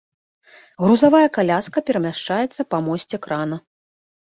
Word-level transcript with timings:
Грузавая 0.83 1.27
каляска 1.35 1.79
перамяшчаецца 1.91 2.61
па 2.73 2.83
мосце 2.89 3.23
крана. 3.29 3.57